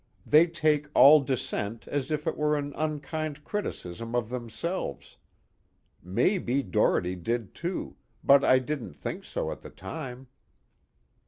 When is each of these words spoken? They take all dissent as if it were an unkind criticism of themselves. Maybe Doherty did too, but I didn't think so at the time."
They 0.25 0.47
take 0.47 0.87
all 0.95 1.19
dissent 1.19 1.87
as 1.87 2.09
if 2.09 2.25
it 2.25 2.35
were 2.35 2.57
an 2.57 2.73
unkind 2.75 3.43
criticism 3.43 4.15
of 4.15 4.29
themselves. 4.31 5.17
Maybe 6.01 6.63
Doherty 6.63 7.15
did 7.15 7.53
too, 7.53 7.97
but 8.23 8.43
I 8.43 8.57
didn't 8.57 8.93
think 8.93 9.23
so 9.25 9.51
at 9.51 9.61
the 9.61 9.69
time." 9.69 10.25